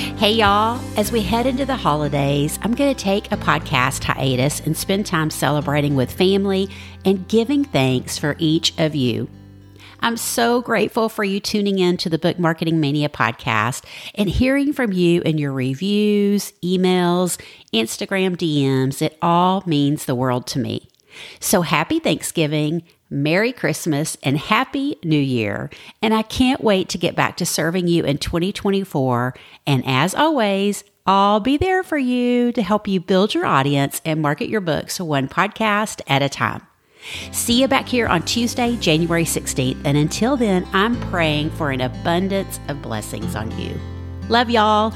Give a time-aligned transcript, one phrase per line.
[0.00, 4.60] Hey, y'all, as we head into the holidays, I'm going to take a podcast hiatus
[4.60, 6.70] and spend time celebrating with family
[7.04, 9.28] and giving thanks for each of you.
[10.00, 14.72] I'm so grateful for you tuning in to the Book Marketing Mania podcast and hearing
[14.72, 17.38] from you in your reviews, emails,
[17.74, 19.02] Instagram DMs.
[19.02, 20.89] It all means the world to me.
[21.40, 25.70] So happy Thanksgiving, Merry Christmas, and Happy New Year.
[26.00, 29.34] And I can't wait to get back to serving you in 2024.
[29.66, 34.22] And as always, I'll be there for you to help you build your audience and
[34.22, 36.66] market your books one podcast at a time.
[37.32, 39.80] See you back here on Tuesday, January 16th.
[39.84, 43.78] And until then, I'm praying for an abundance of blessings on you.
[44.28, 44.94] Love y'all.